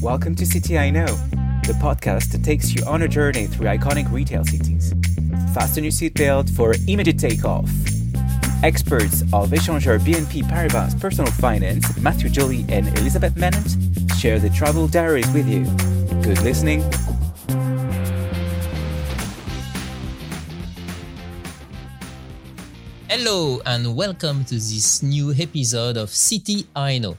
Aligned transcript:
Welcome 0.00 0.36
to 0.36 0.46
City 0.46 0.78
I 0.78 0.90
Know, 0.90 1.06
the 1.66 1.76
podcast 1.82 2.30
that 2.30 2.44
takes 2.44 2.72
you 2.72 2.84
on 2.86 3.02
a 3.02 3.08
journey 3.08 3.48
through 3.48 3.66
iconic 3.66 4.08
retail 4.12 4.44
cities. 4.44 4.94
Fasten 5.52 5.82
your 5.82 5.90
seatbelt 5.90 6.54
for 6.54 6.74
immediate 6.86 7.18
takeoff. 7.18 7.68
Experts 8.62 9.22
of 9.32 9.50
Échangeur 9.50 9.98
BNP 9.98 10.48
Paribas 10.48 10.98
Personal 11.00 11.32
Finance, 11.32 11.98
Matthew 12.00 12.30
Jolly 12.30 12.64
and 12.68 12.86
Elisabeth 12.98 13.36
Menant, 13.36 13.76
share 14.16 14.38
the 14.38 14.48
travel 14.50 14.86
diaries 14.86 15.28
with 15.32 15.48
you. 15.48 15.64
Good 16.22 16.42
listening. 16.42 16.84
Hello 23.08 23.60
and 23.66 23.96
welcome 23.96 24.44
to 24.44 24.54
this 24.54 25.02
new 25.02 25.32
episode 25.32 25.96
of 25.96 26.10
City 26.10 26.68
I 26.76 26.98
Know, 26.98 27.16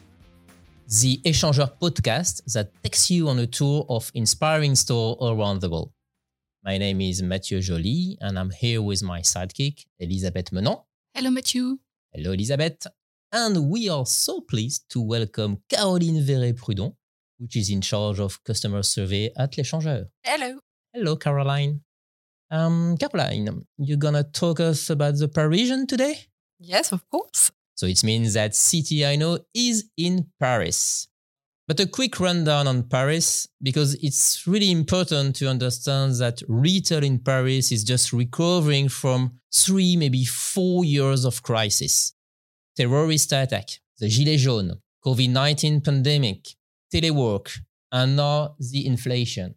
the 0.90 1.21
Échangeur 1.24 1.78
podcast 1.80 2.42
that 2.52 2.71
takes 2.82 3.12
you 3.12 3.30
on 3.30 3.38
a 3.38 3.46
tour 3.46 3.86
of 3.89 4.11
inspiring 4.16 4.74
stores 4.74 5.18
around 5.21 5.61
the 5.61 5.70
world. 5.70 5.92
My 6.64 6.80
name 6.80 7.00
is 7.02 7.21
Matthieu 7.21 7.61
Jolly 7.61 8.18
and 8.21 8.39
I'm 8.39 8.50
here 8.50 8.82
with 8.82 9.04
my 9.04 9.21
sidekick, 9.21 9.86
Elisabeth 10.00 10.52
Menant. 10.52 10.80
Hello, 11.14 11.30
Matthieu. 11.30 11.78
Hello, 12.11 12.32
Elisabeth. 12.32 12.88
And 13.32 13.70
we 13.70 13.88
are 13.88 14.07
so 14.07 14.42
pleased 14.42 14.89
to 14.89 15.00
welcome 15.02 15.60
Caroline 15.70 16.24
Veyret-Prudhon, 16.24 16.96
which 17.38 17.56
is 17.56 17.69
in 17.69 17.82
charge 17.82 18.19
of 18.19 18.44
customer 18.44 18.82
survey 18.82 19.30
at 19.38 19.56
L'Échangeur. 19.60 20.08
Hello. 20.24 20.60
Hello, 20.92 21.16
Caroline. 21.18 21.82
Um, 22.50 22.97
Caroline, 22.97 23.68
you're 23.78 23.97
gonna 23.97 24.24
talk 24.24 24.60
us 24.60 24.89
about 24.89 25.19
the 25.19 25.28
Parisian 25.28 25.86
today? 25.86 26.16
Yes, 26.58 26.92
of 26.92 27.08
course. 27.11 27.52
So 27.79 27.88
it 27.88 28.04
means 28.04 28.33
that 28.33 28.56
City 28.56 29.06
I 29.06 29.15
Know 29.15 29.39
is 29.56 29.89
in 29.96 30.28
Paris. 30.38 31.07
But 31.65 31.79
a 31.79 31.88
quick 31.88 32.19
rundown 32.19 32.67
on 32.67 32.83
Paris, 32.83 33.47
because 33.64 33.94
it's 34.03 34.45
really 34.45 34.69
important 34.69 35.38
to 35.38 35.47
understand 35.47 36.16
that 36.16 36.41
retail 36.50 37.05
in 37.05 37.19
Paris 37.19 37.72
is 37.72 37.85
just 37.85 38.11
recovering 38.11 38.89
from 38.89 39.39
three, 39.55 39.95
maybe 39.95 40.25
four 40.25 40.83
years 40.83 41.23
of 41.23 41.41
crisis. 41.41 42.11
Terrorist 42.75 43.31
attack, 43.31 43.69
the 43.97 44.07
Gilets 44.07 44.39
jaunes, 44.39 44.73
COVID-19 45.05 45.81
pandemic, 45.81 46.50
telework, 46.94 47.59
and 47.94 48.17
now 48.17 48.57
the 48.59 48.85
inflation. 48.85 49.55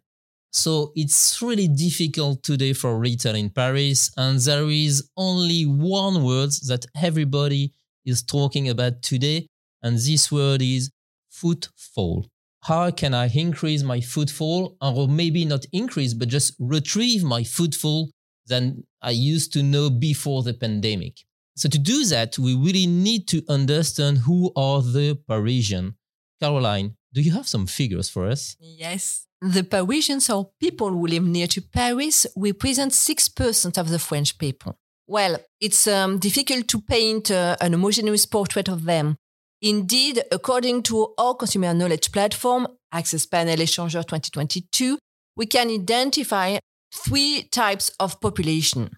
So 0.53 0.93
it's 0.95 1.41
really 1.41 1.67
difficult 1.67 2.41
today 2.41 2.71
for 2.71 2.97
retail 2.97 3.35
in 3.35 3.49
Paris, 3.49 4.13
and 4.15 4.39
there 4.39 4.69
is 4.69 5.09
only 5.17 5.63
one 5.63 6.23
word 6.23 6.51
that 6.69 6.85
everybody 6.95 7.73
is 8.05 8.21
talking 8.23 8.69
about 8.69 9.01
today, 9.01 9.47
and 9.81 9.97
this 9.97 10.31
word 10.31 10.61
is 10.61 10.91
footfall. 11.29 12.27
How 12.63 12.91
can 12.91 13.13
I 13.13 13.27
increase 13.27 13.83
my 13.83 13.99
footfall, 13.99 14.77
or 14.81 15.07
maybe 15.07 15.43
not 15.45 15.65
increase, 15.71 16.13
but 16.13 16.29
just 16.29 16.55
retrieve 16.59 17.23
my 17.23 17.43
footfall 17.43 18.11
than 18.47 18.83
I 19.01 19.11
used 19.11 19.51
to 19.53 19.63
know 19.63 19.89
before 19.89 20.43
the 20.43 20.53
pandemic? 20.53 21.25
So 21.55 21.69
to 21.69 21.77
do 21.77 22.05
that, 22.05 22.39
we 22.39 22.55
really 22.55 22.87
need 22.87 23.27
to 23.27 23.43
understand 23.49 24.19
who 24.19 24.51
are 24.55 24.81
the 24.81 25.19
Parisian. 25.27 25.95
Caroline, 26.41 26.95
do 27.13 27.21
you 27.21 27.31
have 27.31 27.47
some 27.47 27.67
figures 27.67 28.09
for 28.09 28.27
us? 28.27 28.55
Yes. 28.59 29.27
The 29.41 29.63
Parisians 29.63 30.29
or 30.29 30.51
people 30.59 30.89
who 30.89 31.05
live 31.05 31.25
near 31.25 31.47
to 31.47 31.61
Paris 31.61 32.25
represent 32.35 32.93
6% 32.93 33.77
of 33.77 33.89
the 33.89 33.99
French 33.99 34.37
people. 34.37 34.77
Well, 35.07 35.37
it's 35.59 35.87
um, 35.87 36.17
difficult 36.17 36.67
to 36.69 36.81
paint 36.81 37.29
uh, 37.29 37.57
an 37.59 37.73
homogeneous 37.73 38.25
portrait 38.25 38.69
of 38.69 38.85
them. 38.85 39.17
Indeed, 39.61 40.23
according 40.31 40.83
to 40.83 41.13
our 41.17 41.35
consumer 41.35 41.73
knowledge 41.73 42.11
platform, 42.11 42.67
Access 42.91 43.25
Panel 43.25 43.57
Échangeur 43.57 44.03
2022, 44.03 44.97
we 45.35 45.45
can 45.45 45.69
identify 45.69 46.57
three 46.93 47.43
types 47.51 47.89
of 47.99 48.19
population 48.21 48.89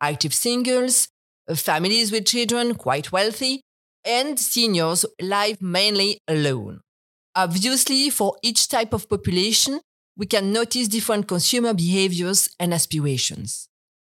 active 0.00 0.34
singles, 0.34 1.08
uh, 1.48 1.54
families 1.54 2.10
with 2.10 2.26
children 2.26 2.74
quite 2.74 3.12
wealthy, 3.12 3.60
and 4.04 4.38
seniors 4.38 5.06
live 5.20 5.62
mainly 5.62 6.18
alone. 6.26 6.80
Obviously, 7.36 8.10
for 8.10 8.36
each 8.42 8.68
type 8.68 8.92
of 8.92 9.08
population, 9.08 9.80
we 10.16 10.26
can 10.26 10.52
notice 10.52 10.88
different 10.88 11.28
consumer 11.28 11.72
behaviors 11.72 12.48
and 12.58 12.74
aspirations. 12.74 13.68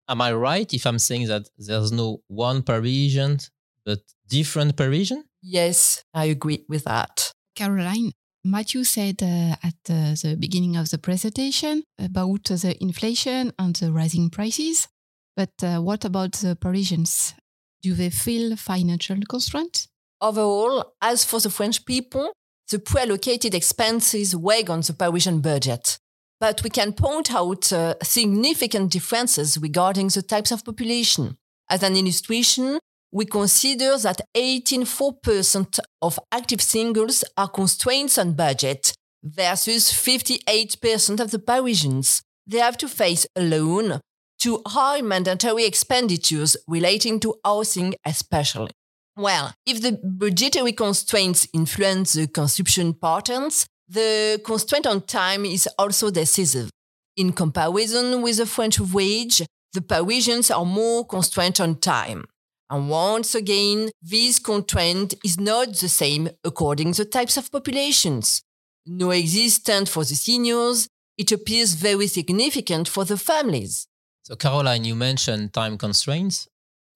Am 0.08 0.20
I 0.20 0.32
right 0.32 0.72
if 0.74 0.86
I'm 0.86 0.98
saying 0.98 1.28
that 1.28 1.48
there's 1.56 1.92
no 1.92 2.22
one 2.28 2.62
Parisian, 2.62 3.38
but 3.84 4.00
different 4.28 4.76
Parisian? 4.76 5.24
Yes, 5.42 6.04
I 6.14 6.26
agree 6.26 6.64
with 6.68 6.84
that. 6.84 7.32
Caroline, 7.56 8.12
Matthew 8.44 8.84
said 8.84 9.22
uh, 9.22 9.56
at 9.62 9.74
uh, 9.88 10.14
the 10.22 10.36
beginning 10.38 10.76
of 10.76 10.90
the 10.90 10.98
presentation 10.98 11.84
about 11.98 12.44
the 12.44 12.76
inflation 12.80 13.52
and 13.58 13.76
the 13.76 13.92
rising 13.92 14.30
prices. 14.30 14.88
But 15.36 15.52
uh, 15.62 15.78
what 15.78 16.04
about 16.04 16.32
the 16.32 16.56
Parisians? 16.56 17.34
Do 17.82 17.94
they 17.94 18.10
feel 18.10 18.56
financial 18.56 19.18
constraints? 19.28 19.88
Overall, 20.20 20.94
as 21.00 21.24
for 21.24 21.40
the 21.40 21.50
French 21.50 21.84
people, 21.84 22.32
the 22.70 22.78
pre-allocated 22.78 23.54
expenses 23.54 24.36
weigh 24.36 24.64
on 24.64 24.80
the 24.80 24.92
Parisian 24.92 25.40
budget. 25.40 25.98
But 26.42 26.64
we 26.64 26.70
can 26.70 26.92
point 26.92 27.32
out 27.32 27.72
uh, 27.72 27.94
significant 28.02 28.90
differences 28.90 29.56
regarding 29.56 30.08
the 30.08 30.22
types 30.22 30.50
of 30.50 30.64
population. 30.64 31.36
As 31.70 31.84
an 31.84 31.94
illustration, 31.94 32.80
we 33.12 33.26
consider 33.26 33.96
that 33.98 34.22
18.4% 34.36 35.78
of 36.00 36.18
active 36.32 36.60
singles 36.60 37.22
are 37.36 37.46
constrained 37.46 38.16
on 38.18 38.32
budget 38.32 38.92
versus 39.22 39.92
58% 39.92 41.20
of 41.20 41.30
the 41.30 41.38
Parisians. 41.38 42.22
They 42.44 42.58
have 42.58 42.76
to 42.78 42.88
face 42.88 43.24
alone 43.36 44.00
to 44.40 44.62
high 44.66 45.00
mandatory 45.00 45.64
expenditures 45.64 46.56
relating 46.66 47.20
to 47.20 47.36
housing 47.44 47.94
especially. 48.04 48.72
Well, 49.16 49.54
if 49.64 49.80
the 49.80 50.00
budgetary 50.02 50.72
constraints 50.72 51.46
influence 51.54 52.14
the 52.14 52.26
consumption 52.26 52.94
patterns, 52.94 53.68
the 53.92 54.40
constraint 54.44 54.86
on 54.86 55.02
time 55.02 55.44
is 55.44 55.68
also 55.78 56.10
decisive. 56.10 56.70
In 57.16 57.32
comparison 57.32 58.22
with 58.22 58.38
the 58.38 58.46
French 58.46 58.80
wage, 58.80 59.42
the 59.74 59.82
Parisians 59.82 60.50
are 60.50 60.64
more 60.64 61.06
constrained 61.06 61.60
on 61.60 61.76
time. 61.76 62.24
And 62.70 62.88
once 62.88 63.34
again, 63.34 63.90
this 64.00 64.38
constraint 64.38 65.14
is 65.22 65.38
not 65.38 65.74
the 65.74 65.88
same 65.88 66.30
according 66.42 66.94
to 66.94 67.04
types 67.04 67.36
of 67.36 67.52
populations. 67.52 68.42
No 68.86 69.10
existent 69.10 69.90
for 69.90 70.04
the 70.04 70.14
seniors, 70.14 70.88
it 71.18 71.30
appears 71.30 71.74
very 71.74 72.06
significant 72.06 72.88
for 72.88 73.04
the 73.04 73.18
families. 73.18 73.86
So, 74.22 74.36
Caroline, 74.36 74.84
you 74.84 74.94
mentioned 74.94 75.52
time 75.52 75.76
constraints. 75.76 76.48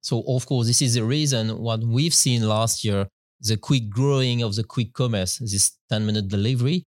So, 0.02 0.22
of 0.26 0.46
course, 0.46 0.66
this 0.66 0.80
is 0.80 0.94
the 0.94 1.04
reason 1.04 1.58
what 1.58 1.80
we've 1.84 2.14
seen 2.14 2.48
last 2.48 2.84
year 2.84 3.06
the 3.40 3.56
quick 3.56 3.90
growing 3.90 4.42
of 4.42 4.54
the 4.54 4.64
quick 4.64 4.92
commerce, 4.92 5.38
this 5.38 5.76
10 5.90 6.06
minute 6.06 6.28
delivery. 6.28 6.84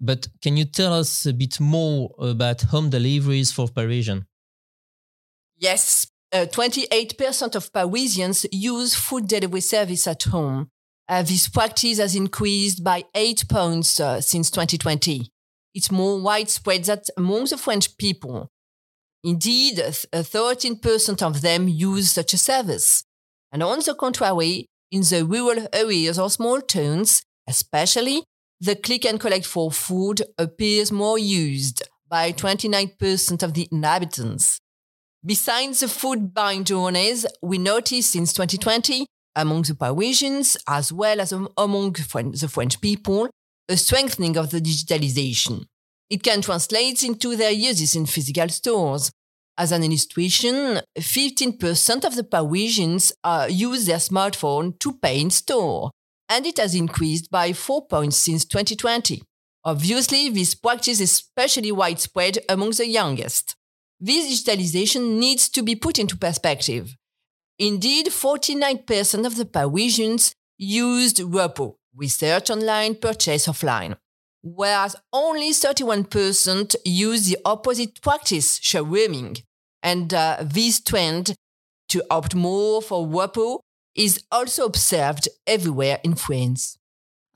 But 0.00 0.28
can 0.40 0.56
you 0.56 0.64
tell 0.64 0.94
us 0.94 1.26
a 1.26 1.32
bit 1.32 1.60
more 1.60 2.10
about 2.18 2.62
home 2.62 2.90
deliveries 2.90 3.52
for 3.52 3.68
Parisian? 3.68 4.26
Yes, 5.56 6.06
uh, 6.32 6.46
28% 6.46 7.54
of 7.54 7.72
Parisians 7.72 8.46
use 8.50 8.94
food 8.94 9.28
delivery 9.28 9.60
service 9.60 10.06
at 10.06 10.22
home. 10.22 10.68
Uh, 11.06 11.22
this 11.22 11.48
practice 11.48 11.98
has 11.98 12.14
increased 12.14 12.82
by 12.82 13.04
eight 13.14 13.44
points 13.48 14.00
uh, 14.00 14.20
since 14.20 14.50
2020. 14.50 15.28
It's 15.74 15.90
more 15.90 16.20
widespread 16.20 16.84
than 16.84 17.00
among 17.16 17.46
the 17.46 17.58
French 17.58 17.96
people. 17.98 18.48
Indeed, 19.22 19.78
13% 19.78 21.22
of 21.22 21.42
them 21.42 21.68
use 21.68 22.10
such 22.12 22.32
a 22.32 22.38
service. 22.38 23.04
And 23.52 23.62
on 23.62 23.80
the 23.80 23.94
contrary, 23.94 24.66
in 24.90 25.02
the 25.02 25.24
rural 25.24 25.66
areas 25.72 26.18
or 26.18 26.30
small 26.30 26.60
towns, 26.60 27.22
especially, 27.48 28.24
the 28.60 28.76
click 28.76 29.04
and 29.06 29.18
collect 29.18 29.46
for 29.46 29.70
food 29.70 30.22
appears 30.36 30.92
more 30.92 31.18
used 31.18 31.82
by 32.08 32.32
29% 32.32 33.42
of 33.42 33.54
the 33.54 33.68
inhabitants. 33.70 34.60
Besides 35.24 35.80
the 35.80 35.88
food 35.88 36.34
buying 36.34 36.64
journeys, 36.64 37.26
we 37.42 37.58
notice 37.58 38.10
since 38.10 38.32
2020, 38.32 39.06
among 39.36 39.62
the 39.62 39.74
Parisians 39.74 40.56
as 40.66 40.92
well 40.92 41.20
as 41.20 41.32
among 41.56 41.92
the 41.92 42.48
French 42.48 42.80
people, 42.80 43.30
a 43.68 43.76
strengthening 43.76 44.36
of 44.36 44.50
the 44.50 44.60
digitalization. 44.60 45.64
It 46.08 46.22
can 46.24 46.42
translate 46.42 47.04
into 47.04 47.36
their 47.36 47.52
uses 47.52 47.94
in 47.94 48.06
physical 48.06 48.48
stores. 48.48 49.12
As 49.60 49.72
an 49.72 49.84
illustration, 49.84 50.80
15% 50.98 52.06
of 52.06 52.16
the 52.16 52.24
Parisians 52.24 53.12
uh, 53.22 53.46
use 53.50 53.84
their 53.84 53.98
smartphone 53.98 54.78
to 54.78 54.94
pay 54.94 55.20
in 55.20 55.28
store, 55.28 55.90
and 56.30 56.46
it 56.46 56.56
has 56.56 56.74
increased 56.74 57.30
by 57.30 57.52
4 57.52 57.86
points 57.86 58.16
since 58.16 58.46
2020. 58.46 59.20
Obviously, 59.62 60.30
this 60.30 60.54
practice 60.54 60.98
is 60.98 61.12
especially 61.12 61.70
widespread 61.70 62.38
among 62.48 62.70
the 62.70 62.86
youngest. 62.86 63.54
This 64.00 64.24
digitalization 64.32 65.18
needs 65.18 65.50
to 65.50 65.62
be 65.62 65.76
put 65.76 65.98
into 65.98 66.16
perspective. 66.16 66.96
Indeed, 67.58 68.06
49% 68.06 69.26
of 69.26 69.36
the 69.36 69.44
Parisians 69.44 70.32
used 70.56 71.18
ROPO, 71.18 71.74
research 71.94 72.48
online, 72.48 72.94
purchase 72.94 73.46
offline. 73.46 73.96
whereas 74.42 74.96
only 75.12 75.50
31% 75.50 76.76
use 76.84 77.26
the 77.26 77.36
opposite 77.44 78.00
practice, 78.00 78.58
showrooming. 78.60 79.42
And 79.82 80.12
uh, 80.12 80.38
this 80.40 80.80
trend 80.80 81.34
to 81.88 82.04
opt 82.10 82.34
more 82.34 82.82
for 82.82 83.06
ROPO 83.06 83.60
is 83.94 84.22
also 84.30 84.64
observed 84.64 85.28
everywhere 85.46 85.98
in 86.04 86.14
France. 86.14 86.78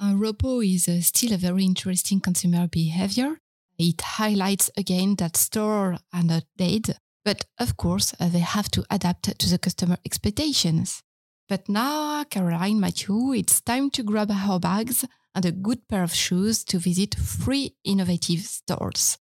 Uh, 0.01 0.15
repos 0.15 0.65
is 0.65 0.89
uh, 0.89 1.01
still 1.01 1.33
a 1.33 1.37
very 1.37 1.65
interesting 1.65 2.21
consumer 2.21 2.67
behavior. 2.69 3.39
It 3.79 4.01
highlights 4.01 4.71
again 4.77 5.17
that 5.17 5.37
stores 5.37 5.99
are 6.13 6.23
not 6.23 6.45
dead, 6.57 6.97
but 7.25 7.45
of 7.59 7.77
course, 7.77 8.15
uh, 8.21 8.29
they 8.29 8.41
have 8.41 8.71
to 8.73 8.85
adapt 8.91 9.39
to 9.39 9.49
the 9.49 9.59
customer 9.59 9.97
expectations. 10.05 11.03
But 11.49 11.69
now, 11.69 12.25
Caroline, 12.25 12.81
Matthew, 12.81 13.33
it's 13.33 13.61
time 13.61 13.91
to 13.91 14.03
grab 14.03 14.31
our 14.31 14.61
bags 14.61 15.05
and 15.35 15.45
a 15.45 15.53
good 15.53 15.87
pair 15.89 16.03
of 16.03 16.15
shoes 16.15 16.65
to 16.65 16.79
visit 16.79 17.15
three 17.15 17.77
innovative 17.85 18.41
stores. 18.41 19.19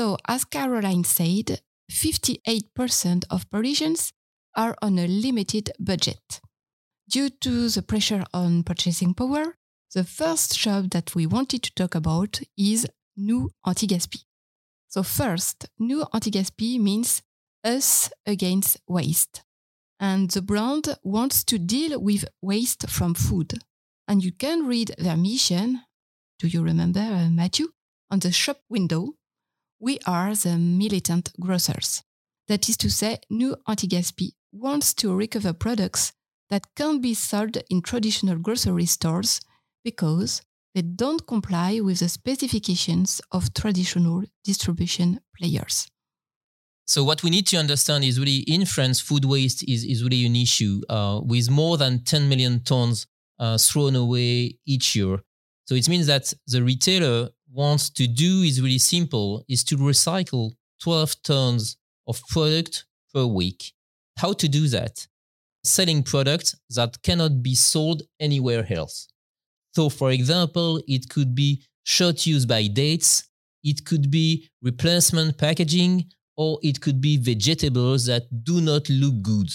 So, 0.00 0.16
as 0.26 0.46
Caroline 0.46 1.04
said, 1.04 1.60
58% 1.92 3.24
of 3.28 3.50
Parisians 3.50 4.14
are 4.56 4.74
on 4.80 4.98
a 4.98 5.06
limited 5.06 5.72
budget. 5.78 6.40
Due 7.06 7.28
to 7.28 7.68
the 7.68 7.82
pressure 7.82 8.24
on 8.32 8.62
purchasing 8.62 9.12
power, 9.12 9.58
the 9.94 10.04
first 10.04 10.56
shop 10.56 10.86
that 10.92 11.14
we 11.14 11.26
wanted 11.26 11.62
to 11.64 11.74
talk 11.74 11.94
about 11.94 12.40
is 12.56 12.86
Nous 13.14 13.50
Anti-Gaspi. 13.66 14.24
So 14.88 15.02
first, 15.02 15.68
Nous 15.78 16.06
Anti-Gaspi 16.14 16.80
means 16.80 17.20
us 17.62 18.10
against 18.24 18.78
waste. 18.88 19.42
And 20.00 20.30
the 20.30 20.40
brand 20.40 20.96
wants 21.02 21.44
to 21.44 21.58
deal 21.58 22.00
with 22.00 22.24
waste 22.40 22.88
from 22.88 23.12
food. 23.12 23.52
And 24.08 24.24
you 24.24 24.32
can 24.32 24.66
read 24.66 24.94
their 24.96 25.18
mission, 25.18 25.82
do 26.38 26.48
you 26.48 26.62
remember, 26.62 27.00
uh, 27.00 27.28
Matthew? 27.28 27.66
On 28.10 28.18
the 28.18 28.32
shop 28.32 28.62
window, 28.70 29.12
we 29.80 29.98
are 30.06 30.34
the 30.34 30.58
militant 30.58 31.32
grocers. 31.40 32.02
That 32.48 32.68
is 32.68 32.76
to 32.78 32.90
say, 32.90 33.18
Nous 33.30 33.56
Anti-Gaspi 33.66 34.32
wants 34.52 34.92
to 34.94 35.14
recover 35.14 35.52
products 35.52 36.12
that 36.50 36.66
can't 36.76 37.00
be 37.00 37.14
sold 37.14 37.56
in 37.70 37.80
traditional 37.80 38.36
grocery 38.36 38.86
stores 38.86 39.40
because 39.84 40.42
they 40.74 40.82
don't 40.82 41.26
comply 41.26 41.80
with 41.80 42.00
the 42.00 42.08
specifications 42.08 43.20
of 43.32 43.54
traditional 43.54 44.24
distribution 44.44 45.20
players. 45.36 45.88
So 46.86 47.04
what 47.04 47.22
we 47.22 47.30
need 47.30 47.46
to 47.48 47.56
understand 47.56 48.04
is 48.04 48.18
really 48.18 48.38
in 48.48 48.66
France, 48.66 49.00
food 49.00 49.24
waste 49.24 49.62
is, 49.68 49.84
is 49.84 50.02
really 50.02 50.26
an 50.26 50.36
issue 50.36 50.80
uh, 50.88 51.20
with 51.22 51.48
more 51.48 51.78
than 51.78 52.02
10 52.02 52.28
million 52.28 52.62
tons 52.64 53.06
uh, 53.38 53.56
thrown 53.58 53.94
away 53.94 54.58
each 54.66 54.96
year. 54.96 55.20
So 55.66 55.76
it 55.76 55.88
means 55.88 56.08
that 56.08 56.32
the 56.48 56.64
retailer 56.64 57.28
wants 57.52 57.90
to 57.90 58.06
do 58.06 58.42
is 58.42 58.60
really 58.60 58.78
simple, 58.78 59.44
is 59.48 59.64
to 59.64 59.76
recycle 59.76 60.52
12 60.82 61.22
tons 61.22 61.76
of 62.06 62.20
product 62.28 62.84
per 63.12 63.26
week. 63.26 63.72
How 64.18 64.32
to 64.34 64.48
do 64.48 64.68
that? 64.68 65.06
Selling 65.64 66.02
products 66.02 66.56
that 66.70 67.02
cannot 67.02 67.42
be 67.42 67.54
sold 67.54 68.02
anywhere 68.18 68.66
else. 68.70 69.08
So, 69.72 69.88
for 69.88 70.10
example, 70.10 70.82
it 70.88 71.08
could 71.08 71.34
be 71.34 71.62
short 71.84 72.26
use 72.26 72.46
by 72.46 72.66
dates, 72.66 73.28
it 73.62 73.84
could 73.84 74.10
be 74.10 74.48
replacement 74.62 75.38
packaging, 75.38 76.06
or 76.36 76.58
it 76.62 76.80
could 76.80 77.00
be 77.00 77.18
vegetables 77.18 78.06
that 78.06 78.44
do 78.44 78.60
not 78.60 78.88
look 78.88 79.22
good. 79.22 79.50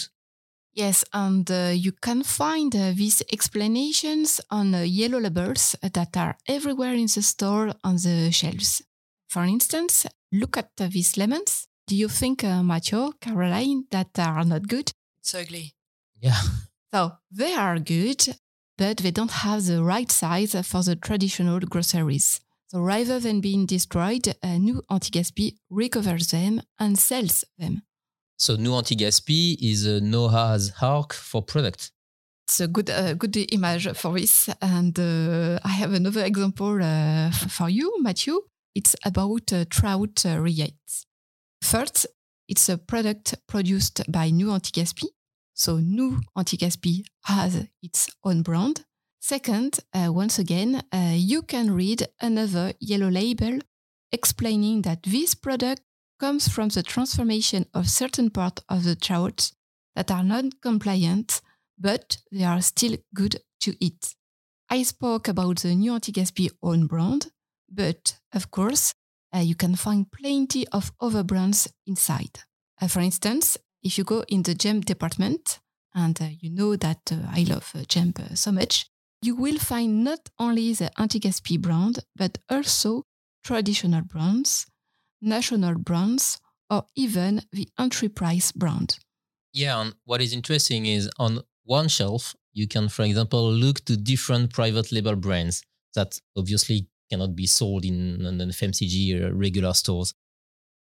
Yes, 0.76 1.06
and 1.14 1.50
uh, 1.50 1.72
you 1.72 1.92
can 1.92 2.22
find 2.22 2.76
uh, 2.76 2.92
these 2.94 3.22
explanations 3.32 4.42
on 4.50 4.74
uh, 4.74 4.82
yellow 4.82 5.18
labels 5.18 5.74
that 5.80 6.14
are 6.18 6.36
everywhere 6.46 6.92
in 6.92 7.06
the 7.06 7.22
store 7.22 7.72
on 7.82 7.96
the 7.96 8.30
shelves. 8.30 8.82
For 9.26 9.44
instance, 9.44 10.04
look 10.30 10.58
at 10.58 10.76
these 10.76 11.16
lemons. 11.16 11.66
Do 11.86 11.96
you 11.96 12.08
think, 12.08 12.44
uh, 12.44 12.62
Matthieu, 12.62 13.12
Caroline, 13.22 13.84
that 13.90 14.18
are 14.18 14.44
not 14.44 14.68
good? 14.68 14.92
It's 15.18 15.34
ugly. 15.34 15.72
Yeah. 16.20 16.40
So 16.92 17.12
they 17.30 17.54
are 17.54 17.78
good, 17.78 18.36
but 18.76 18.98
they 18.98 19.10
don't 19.10 19.30
have 19.30 19.64
the 19.64 19.82
right 19.82 20.10
size 20.10 20.54
for 20.66 20.82
the 20.82 20.96
traditional 20.96 21.58
groceries. 21.60 22.40
So 22.68 22.80
rather 22.80 23.18
than 23.18 23.40
being 23.40 23.64
destroyed, 23.64 24.34
a 24.42 24.58
Nous 24.58 24.82
Anti-Gaspi 24.90 25.56
recovers 25.70 26.28
them 26.32 26.60
and 26.78 26.98
sells 26.98 27.44
them. 27.58 27.82
So 28.38 28.56
Nous 28.56 28.74
Anti-Gaspi 28.74 29.56
is 29.60 29.86
a 29.86 30.00
Noah's 30.00 30.72
Ark 30.80 31.14
for 31.14 31.42
product. 31.42 31.90
It's 32.46 32.60
a 32.60 32.68
good, 32.68 32.90
uh, 32.90 33.14
good 33.14 33.36
image 33.52 33.88
for 33.96 34.18
this. 34.18 34.48
And 34.60 34.98
uh, 34.98 35.58
I 35.64 35.68
have 35.68 35.92
another 35.92 36.24
example 36.24 36.78
uh, 36.82 37.30
for 37.30 37.68
you, 37.70 37.92
Matthew. 38.00 38.40
It's 38.74 38.94
about 39.04 39.52
uh, 39.52 39.64
trout 39.70 40.24
uh, 40.26 40.36
rillettes. 40.36 41.06
First, 41.62 42.06
it's 42.46 42.68
a 42.68 42.76
product 42.76 43.34
produced 43.48 44.02
by 44.12 44.30
Nous 44.30 44.52
Anti-Gaspi. 44.52 45.06
So 45.54 45.78
Nous 45.78 46.20
Anti-Gaspi 46.36 47.04
has 47.24 47.66
its 47.82 48.10
own 48.22 48.42
brand. 48.42 48.84
Second, 49.18 49.80
uh, 49.94 50.12
once 50.12 50.38
again, 50.38 50.82
you 51.14 51.42
can 51.42 51.74
read 51.74 52.06
another 52.20 52.74
yellow 52.78 53.08
label 53.08 53.58
explaining 54.12 54.82
that 54.82 55.02
this 55.02 55.34
product 55.34 55.82
comes 56.18 56.48
from 56.48 56.68
the 56.68 56.82
transformation 56.82 57.66
of 57.74 57.88
certain 57.88 58.30
parts 58.30 58.62
of 58.68 58.84
the 58.84 58.96
trout 58.96 59.52
that 59.94 60.10
are 60.10 60.24
non-compliant, 60.24 61.40
but 61.78 62.18
they 62.32 62.44
are 62.44 62.60
still 62.60 62.96
good 63.14 63.40
to 63.60 63.74
eat. 63.80 64.14
I 64.68 64.82
spoke 64.82 65.28
about 65.28 65.58
the 65.58 65.74
Nous 65.74 65.92
Anti-Gaspi 65.92 66.50
own 66.62 66.86
brand, 66.86 67.28
but 67.70 68.18
of 68.32 68.50
course, 68.50 68.94
uh, 69.34 69.38
you 69.38 69.54
can 69.54 69.76
find 69.76 70.10
plenty 70.10 70.66
of 70.68 70.92
other 71.00 71.22
brands 71.22 71.68
inside. 71.86 72.40
Uh, 72.80 72.88
for 72.88 73.00
instance, 73.00 73.56
if 73.82 73.98
you 73.98 74.04
go 74.04 74.24
in 74.28 74.42
the 74.42 74.54
gem 74.54 74.80
department, 74.80 75.60
and 75.94 76.20
uh, 76.20 76.28
you 76.40 76.50
know 76.50 76.76
that 76.76 77.00
uh, 77.10 77.16
I 77.30 77.44
love 77.48 77.72
uh, 77.74 77.84
gem 77.88 78.12
uh, 78.18 78.34
so 78.34 78.52
much, 78.52 78.86
you 79.22 79.34
will 79.34 79.58
find 79.58 80.04
not 80.04 80.28
only 80.38 80.72
the 80.72 80.90
Anti-Gaspi 81.00 81.60
brand, 81.60 82.00
but 82.14 82.38
also 82.50 83.04
traditional 83.42 84.02
brands, 84.02 84.66
national 85.20 85.76
brands, 85.76 86.38
or 86.70 86.84
even 86.94 87.42
the 87.52 87.68
entry 87.78 88.08
price 88.08 88.52
brand. 88.52 88.98
Yeah, 89.52 89.80
and 89.80 89.94
what 90.04 90.20
is 90.20 90.32
interesting 90.32 90.86
is 90.86 91.10
on 91.18 91.40
one 91.64 91.88
shelf, 91.88 92.34
you 92.52 92.66
can, 92.66 92.88
for 92.88 93.02
example, 93.02 93.50
look 93.50 93.84
to 93.84 93.96
different 93.96 94.52
private 94.52 94.92
label 94.92 95.16
brands 95.16 95.62
that 95.94 96.18
obviously 96.36 96.88
cannot 97.10 97.36
be 97.36 97.46
sold 97.46 97.84
in 97.84 98.24
an 98.24 98.38
FMCG 98.38 99.30
regular 99.34 99.72
stores. 99.74 100.14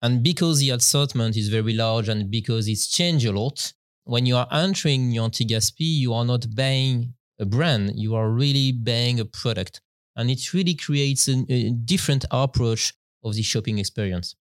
And 0.02 0.24
because 0.24 0.60
the 0.60 0.72
assortment 0.72 1.38
is 1.38 1.50
very 1.50 1.74
large 1.74 2.10
and 2.10 2.30
because 2.30 2.68
it's 2.68 2.88
changed 2.88 3.26
a 3.26 3.32
lot, 3.32 3.74
when 4.06 4.26
you 4.26 4.36
are 4.36 4.48
entering 4.52 5.12
your 5.12 5.24
Anti-Gaspi, 5.24 5.80
you 5.80 6.14
are 6.14 6.26
not 6.26 6.54
buying 6.56 7.14
a 7.40 7.46
brand, 7.46 7.94
you 7.96 8.16
are 8.16 8.30
really 8.30 8.72
buying 8.72 9.20
a 9.20 9.26
product. 9.26 9.82
And 10.16 10.30
it 10.30 10.54
really 10.54 10.76
creates 10.76 11.28
a, 11.28 11.46
a 11.50 11.70
different 11.72 12.26
approach 12.32 12.94
of 13.24 13.36
the 13.36 13.42
shopping 13.42 13.78
experience. 13.80 14.36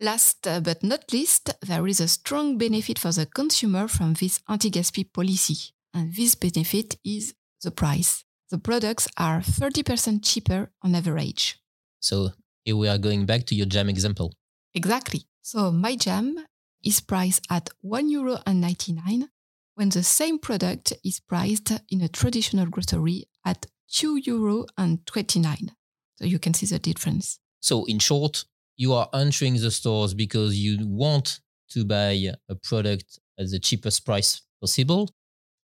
Last 0.00 0.46
uh, 0.46 0.60
but 0.60 0.82
not 0.82 1.12
least, 1.12 1.54
there 1.62 1.86
is 1.86 2.00
a 2.00 2.08
strong 2.08 2.58
benefit 2.58 2.98
for 2.98 3.12
the 3.12 3.26
consumer 3.26 3.88
from 3.88 4.14
this 4.14 4.40
anti-gaspi 4.48 5.12
policy. 5.12 5.72
And 5.94 6.14
this 6.14 6.34
benefit 6.34 6.96
is 7.04 7.34
the 7.62 7.70
price. 7.70 8.24
The 8.50 8.58
products 8.58 9.08
are 9.16 9.40
30% 9.40 10.20
cheaper 10.22 10.70
on 10.82 10.94
average. 10.94 11.58
So 12.00 12.30
here 12.64 12.76
we 12.76 12.88
are 12.88 12.98
going 12.98 13.24
back 13.24 13.46
to 13.46 13.54
your 13.54 13.66
jam 13.66 13.88
example. 13.88 14.34
Exactly. 14.74 15.22
So 15.40 15.72
my 15.72 15.96
jam 15.96 16.44
is 16.84 17.00
priced 17.00 17.46
at 17.50 17.70
1 17.80 18.10
euro 18.10 18.38
and 18.46 18.60
99 18.60 19.28
when 19.74 19.88
the 19.88 20.02
same 20.02 20.38
product 20.38 20.92
is 21.04 21.20
priced 21.20 21.72
in 21.90 22.02
a 22.02 22.08
traditional 22.08 22.66
grocery 22.66 23.24
at 23.44 23.66
2 23.88 24.16
euro 24.24 24.66
and 24.76 25.06
29. 25.06 25.72
So 26.16 26.24
you 26.24 26.38
can 26.38 26.54
see 26.54 26.66
the 26.66 26.78
difference. 26.78 27.38
So 27.66 27.84
in 27.86 27.98
short, 27.98 28.44
you 28.76 28.92
are 28.92 29.08
entering 29.12 29.54
the 29.54 29.72
stores 29.72 30.14
because 30.14 30.56
you 30.56 30.86
want 30.86 31.40
to 31.70 31.84
buy 31.84 32.12
a 32.48 32.54
product 32.62 33.18
at 33.40 33.50
the 33.50 33.58
cheapest 33.58 34.06
price 34.06 34.42
possible. 34.60 35.10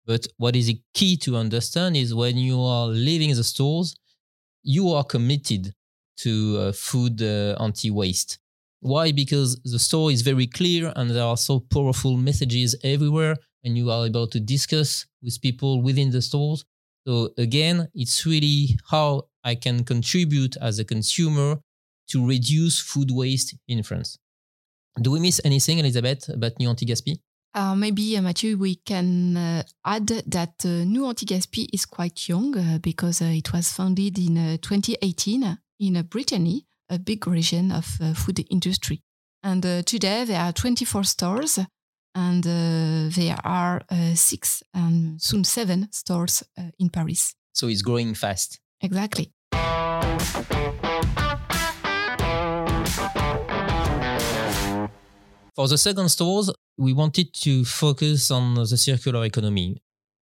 But 0.04 0.26
what 0.36 0.56
is 0.56 0.72
key 0.92 1.16
to 1.18 1.36
understand 1.36 1.96
is 1.96 2.12
when 2.12 2.36
you 2.36 2.60
are 2.60 2.88
leaving 2.88 3.32
the 3.36 3.44
stores, 3.44 3.94
you 4.64 4.90
are 4.90 5.04
committed 5.04 5.72
to 6.24 6.32
uh, 6.58 6.72
food 6.72 7.22
uh, 7.22 7.54
anti-waste. 7.60 8.38
Why? 8.80 9.12
Because 9.12 9.60
the 9.62 9.78
store 9.78 10.10
is 10.10 10.22
very 10.22 10.48
clear 10.48 10.92
and 10.96 11.08
there 11.10 11.22
are 11.22 11.36
so 11.36 11.60
powerful 11.60 12.16
messages 12.16 12.74
everywhere 12.82 13.36
and 13.62 13.78
you 13.78 13.92
are 13.92 14.06
able 14.06 14.26
to 14.26 14.40
discuss 14.40 15.06
with 15.22 15.40
people 15.40 15.80
within 15.80 16.10
the 16.10 16.22
stores. 16.22 16.64
So 17.06 17.30
again, 17.38 17.88
it's 17.94 18.26
really 18.26 18.78
how 18.90 19.28
I 19.44 19.54
can 19.54 19.84
contribute 19.84 20.56
as 20.56 20.80
a 20.80 20.84
consumer 20.84 21.60
to 22.08 22.26
reduce 22.26 22.80
food 22.80 23.11
waste 23.11 23.54
in 23.68 23.82
France. 23.82 24.18
Do 25.00 25.11
we 25.11 25.20
miss 25.20 25.40
anything, 25.44 25.78
Elisabeth, 25.78 26.28
about 26.28 26.52
Nous 26.58 26.68
Anti-Gaspi? 26.68 27.18
Uh, 27.54 27.75
maybe, 27.76 28.16
uh, 28.16 28.23
Matthieu, 28.23 28.58
we 28.58 28.76
can 28.76 29.37
uh, 29.37 29.62
add 29.84 30.08
that 30.08 30.64
uh, 30.64 30.84
Nous 30.84 31.06
Anti-Gaspi 31.06 31.68
is 31.73 31.87
quite 31.87 32.28
young 32.28 32.56
uh, 32.56 32.78
because 32.78 33.23
uh, 33.23 33.26
it 33.26 33.52
was 33.52 33.73
founded 33.73 34.18
in 34.18 34.58
2018 34.58 35.58
in 35.80 36.02
Brittany, 36.02 36.66
a 36.90 36.99
big 36.99 37.26
region 37.28 37.70
of 37.70 37.84
food 38.16 38.44
industry. 38.50 39.02
And 39.42 39.62
today 39.87 40.25
there 40.25 40.40
are 40.40 40.52
24 40.52 41.04
stores 41.04 41.58
and 42.14 42.44
there 42.44 43.37
are 43.44 43.82
six 44.14 44.62
and 44.73 45.20
soon 45.20 45.44
seven 45.44 45.88
stores 45.92 46.42
in 46.78 46.88
Paris. 46.88 47.34
So 47.52 47.68
it's 47.68 47.82
growing 47.82 48.14
fast. 48.14 48.58
Exactly. 48.80 49.32
For 55.54 55.68
the 55.68 55.78
second 55.78 56.08
stores, 56.08 56.50
we 56.76 56.92
wanted 56.92 57.32
to 57.34 57.64
focus 57.64 58.32
on 58.32 58.54
the 58.54 58.76
circular 58.76 59.25
economy. 59.25 59.80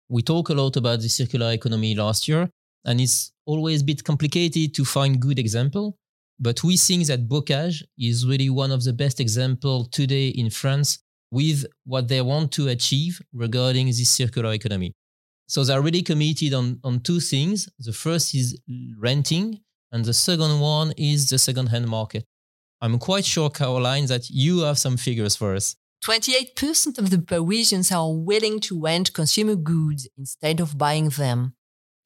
We 0.08 0.22
talked 0.22 0.50
a 0.50 0.54
lot 0.54 0.76
about 0.76 1.02
the 1.02 1.08
circular 1.08 1.52
economy 1.52 1.94
last 1.94 2.26
year, 2.26 2.50
and 2.84 3.00
it's 3.00 3.30
always 3.46 3.82
a 3.82 3.84
bit 3.84 4.02
complicated 4.02 4.74
to 4.74 4.84
find 4.84 5.20
good 5.20 5.38
example. 5.38 5.96
But 6.40 6.64
we 6.64 6.76
think 6.76 7.06
that 7.06 7.28
Bocage 7.28 7.84
is 7.96 8.26
really 8.26 8.50
one 8.50 8.72
of 8.72 8.82
the 8.82 8.92
best 8.92 9.20
example 9.20 9.84
today 9.84 10.30
in 10.30 10.50
France 10.50 10.98
with 11.30 11.64
what 11.84 12.08
they 12.08 12.22
want 12.22 12.50
to 12.52 12.66
achieve 12.66 13.22
regarding 13.32 13.86
this 13.86 14.10
circular 14.10 14.52
economy. 14.52 14.94
So 15.46 15.62
they're 15.62 15.80
really 15.80 16.02
committed 16.02 16.54
on, 16.54 16.80
on 16.82 17.00
two 17.00 17.20
things. 17.20 17.68
The 17.78 17.92
first 17.92 18.34
is 18.34 18.58
renting, 18.98 19.60
and 19.92 20.04
the 20.04 20.14
second 20.14 20.58
one 20.58 20.92
is 20.96 21.28
the 21.28 21.38
second-hand 21.38 21.86
market. 21.86 22.24
I'm 22.80 22.98
quite 22.98 23.24
sure, 23.24 23.50
Caroline, 23.50 24.06
that 24.06 24.30
you 24.30 24.60
have 24.60 24.78
some 24.78 24.96
figures 24.96 25.36
for 25.36 25.54
us. 25.54 25.76
28% 26.04 26.98
of 26.98 27.10
the 27.10 27.18
Parisians 27.18 27.92
are 27.92 28.10
willing 28.10 28.58
to 28.60 28.80
rent 28.80 29.12
consumer 29.12 29.54
goods 29.54 30.08
instead 30.16 30.60
of 30.60 30.78
buying 30.78 31.10
them. 31.10 31.54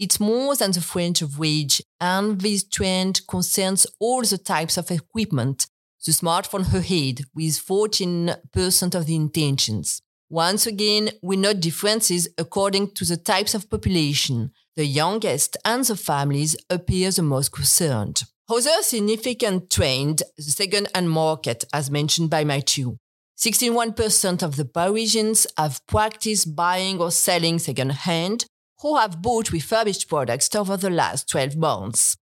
It's 0.01 0.19
more 0.19 0.57
than 0.57 0.73
the 0.73 0.81
French 0.81 1.23
average, 1.23 1.81
and 2.01 2.41
this 2.41 2.65
trend 2.65 3.21
concerns 3.29 3.87
all 4.01 4.23
the 4.23 4.39
types 4.39 4.77
of 4.77 4.91
equipment. 4.91 5.69
The 6.05 6.13
smartphone 6.13 6.67
ahead, 6.75 7.25
with 7.35 7.55
14% 7.55 8.95
of 8.95 9.07
the 9.07 9.15
intentions. 9.15 10.03
Once 10.29 10.67
again, 10.67 11.11
we 11.23 11.37
note 11.37 11.61
differences 11.61 12.29
according 12.37 12.91
to 12.95 13.05
the 13.05 13.17
types 13.17 13.55
of 13.55 13.71
population. 13.71 14.51
The 14.75 14.85
youngest 14.85 15.57
and 15.65 15.85
the 15.85 15.97
families 15.97 16.57
appear 16.69 17.13
the 17.13 17.23
most 17.23 17.53
concerned. 17.53 18.25
Other 18.47 18.83
significant 18.83 19.71
trend, 19.71 20.23
the 20.37 20.43
second-hand 20.43 21.11
market, 21.11 21.65
as 21.73 21.91
mentioned 21.91 22.29
by 22.29 22.45
Matthieu. 22.45 22.97
61% 23.39 24.43
of 24.43 24.57
the 24.57 24.67
Parisians 24.67 25.47
have 25.57 25.81
practiced 25.87 26.55
buying 26.55 27.01
or 27.01 27.11
selling 27.11 27.59
second-hand 27.59 28.45
or 28.83 29.01
have 29.01 29.23
bought 29.23 29.51
refurbished 29.51 30.11
products 30.11 30.55
over 30.55 30.77
the 30.77 30.91
last 30.91 31.27
12 31.31 31.57
months. 31.57 32.19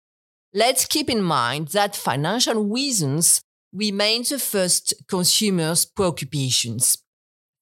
Let's 0.54 0.86
keep 0.86 1.10
in 1.10 1.22
mind 1.22 1.70
that 1.70 1.96
financial 1.96 2.66
reasons 2.66 3.42
remain 3.72 4.24
the 4.24 4.40
first 4.40 4.94
consumers' 5.08 5.86
preoccupations. 5.86 6.98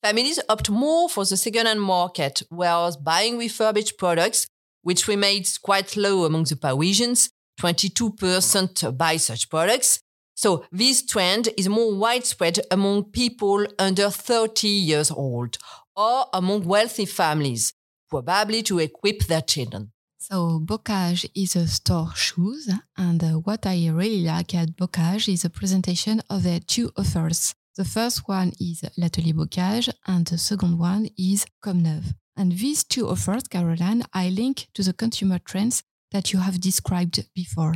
Families 0.02 0.40
opt 0.50 0.72
more 0.72 1.08
for 1.10 1.26
the 1.26 1.38
second-hand 1.38 1.82
market, 1.82 2.42
whereas 2.50 2.98
buying 2.98 3.38
refurbished 3.38 4.00
products, 4.00 4.48
which 4.82 5.08
remains 5.08 5.60
quite 5.60 5.96
low 5.96 6.26
among 6.26 6.46
the 6.46 6.56
Parisians, 6.56 7.30
22% 7.60 8.98
buy 8.98 9.18
such 9.18 9.50
products. 9.50 10.00
So 10.36 10.66
this 10.72 11.04
trend 11.06 11.50
is 11.58 11.68
more 11.68 11.96
widespread 11.96 12.60
among 12.70 13.06
people 13.06 13.66
under 13.80 14.10
30 14.10 14.68
years 14.68 15.10
old 15.10 15.58
or 15.96 16.26
among 16.34 16.66
wealthy 16.66 17.06
families, 17.06 17.74
probably 18.10 18.62
to 18.64 18.78
equip 18.80 19.26
their 19.26 19.42
children. 19.42 19.92
So 20.20 20.60
Bocage 20.64 21.30
is 21.36 21.56
a 21.56 21.68
store 21.68 22.12
shoes, 22.14 22.70
and 22.98 23.22
what 23.46 23.66
I 23.66 23.88
really 23.90 24.24
like 24.24 24.54
at 24.54 24.76
Bocage 24.76 25.32
is 25.32 25.44
the 25.44 25.50
presentation 25.50 26.22
of 26.30 26.44
their 26.44 26.60
two 26.60 26.92
offers. 26.98 27.56
The 27.76 27.86
first 27.86 28.28
one 28.28 28.52
is 28.60 28.84
L'Atelier 28.98 29.34
Bocage, 29.34 29.90
and 30.06 30.28
the 30.28 30.38
second 30.38 30.78
one 30.78 31.10
is 31.18 31.46
Comme 31.62 31.82
Neuve. 31.82 32.14
And 32.36 32.52
these 32.52 32.84
two 32.84 33.08
offers, 33.08 33.44
Caroline, 33.48 34.04
I 34.14 34.30
link 34.30 34.68
to 34.74 34.84
the 34.84 34.94
consumer 34.94 35.40
trends 35.40 35.82
that 36.12 36.34
you 36.34 36.40
have 36.40 36.60
described 36.60 37.26
before. 37.36 37.74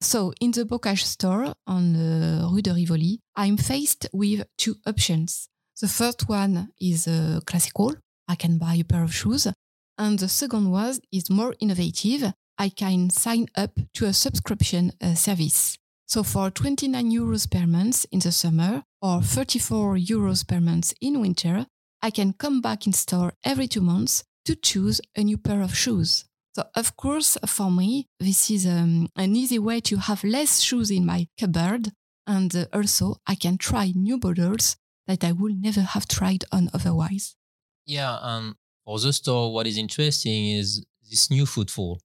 So, 0.00 0.32
in 0.40 0.52
the 0.52 0.64
Bocage 0.64 1.04
store 1.04 1.52
on 1.66 1.96
uh, 1.96 2.48
Rue 2.50 2.62
de 2.62 2.72
Rivoli, 2.72 3.20
I'm 3.34 3.56
faced 3.56 4.06
with 4.12 4.46
two 4.56 4.76
options. 4.86 5.48
The 5.80 5.88
first 5.88 6.28
one 6.28 6.68
is 6.80 7.08
uh, 7.08 7.40
classical. 7.44 7.94
I 8.28 8.36
can 8.36 8.58
buy 8.58 8.74
a 8.74 8.84
pair 8.84 9.02
of 9.02 9.14
shoes. 9.14 9.48
And 9.96 10.18
the 10.18 10.28
second 10.28 10.70
one 10.70 10.98
is 11.12 11.30
more 11.30 11.54
innovative. 11.60 12.32
I 12.58 12.68
can 12.68 13.10
sign 13.10 13.46
up 13.56 13.78
to 13.94 14.06
a 14.06 14.12
subscription 14.12 14.92
uh, 15.00 15.14
service. 15.14 15.76
So 16.06 16.22
for 16.22 16.50
29 16.50 17.10
euros 17.10 17.50
per 17.50 17.66
month 17.66 18.06
in 18.10 18.20
the 18.20 18.32
summer 18.32 18.82
or 19.02 19.20
34 19.20 19.96
euros 19.96 20.46
per 20.46 20.60
month 20.60 20.94
in 21.00 21.20
winter, 21.20 21.66
I 22.02 22.10
can 22.10 22.32
come 22.32 22.60
back 22.60 22.86
in 22.86 22.92
store 22.92 23.34
every 23.44 23.66
two 23.68 23.80
months 23.80 24.24
to 24.46 24.54
choose 24.54 25.00
a 25.16 25.22
new 25.22 25.36
pair 25.36 25.60
of 25.60 25.76
shoes. 25.76 26.24
So, 26.58 26.64
of 26.74 26.96
course, 26.96 27.38
for 27.46 27.70
me, 27.70 28.08
this 28.18 28.50
is 28.50 28.66
um, 28.66 29.06
an 29.14 29.36
easy 29.36 29.60
way 29.60 29.78
to 29.82 29.96
have 29.96 30.24
less 30.24 30.58
shoes 30.58 30.90
in 30.90 31.06
my 31.06 31.28
cupboard. 31.38 31.92
And 32.26 32.52
uh, 32.52 32.66
also, 32.72 33.18
I 33.28 33.36
can 33.36 33.58
try 33.58 33.92
new 33.94 34.18
models 34.20 34.76
that 35.06 35.22
I 35.22 35.30
would 35.30 35.62
never 35.62 35.82
have 35.82 36.08
tried 36.08 36.44
on 36.50 36.68
otherwise. 36.74 37.36
Yeah. 37.86 38.18
And 38.20 38.56
for 38.84 38.98
the 38.98 39.12
store, 39.12 39.54
what 39.54 39.68
is 39.68 39.78
interesting 39.78 40.50
is 40.50 40.84
this 41.08 41.30
new 41.30 41.46
footfall. 41.46 42.00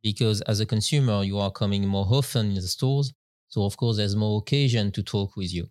Because 0.00 0.42
as 0.42 0.60
a 0.60 0.66
consumer, 0.66 1.24
you 1.24 1.40
are 1.40 1.50
coming 1.50 1.84
more 1.84 2.06
often 2.08 2.50
in 2.50 2.54
the 2.54 2.62
stores. 2.68 3.12
So, 3.48 3.64
of 3.64 3.76
course, 3.76 3.96
there's 3.96 4.14
more 4.14 4.38
occasion 4.38 4.92
to 4.92 5.02
talk 5.02 5.36
with 5.36 5.52
you. 5.52 5.66